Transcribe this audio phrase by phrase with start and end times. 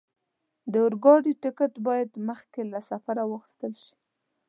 [0.71, 3.95] د اورګاډي ټکټ باید مخکې له سفره واخستل شي.